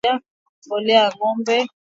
[0.65, 1.65] mbolea ya ngombe